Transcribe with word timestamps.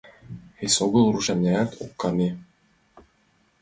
Эсогыл 0.65 1.05
рушарнянат 1.13 1.69
ок 1.83 1.91
кане. 2.01 2.29